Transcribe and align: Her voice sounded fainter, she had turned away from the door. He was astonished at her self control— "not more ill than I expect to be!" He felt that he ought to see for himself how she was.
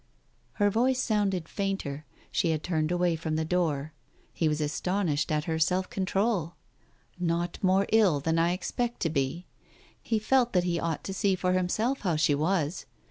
Her 0.53 0.71
voice 0.71 0.97
sounded 0.99 1.47
fainter, 1.47 2.05
she 2.31 2.49
had 2.49 2.63
turned 2.63 2.91
away 2.91 3.15
from 3.15 3.35
the 3.35 3.45
door. 3.45 3.93
He 4.33 4.49
was 4.49 4.59
astonished 4.59 5.31
at 5.31 5.43
her 5.43 5.59
self 5.59 5.91
control— 5.91 6.55
"not 7.19 7.59
more 7.61 7.85
ill 7.91 8.19
than 8.19 8.39
I 8.39 8.51
expect 8.53 9.01
to 9.01 9.11
be!" 9.11 9.45
He 10.01 10.17
felt 10.17 10.53
that 10.53 10.63
he 10.63 10.79
ought 10.79 11.03
to 11.03 11.13
see 11.13 11.35
for 11.35 11.53
himself 11.53 11.99
how 11.99 12.15
she 12.15 12.33
was. 12.33 12.87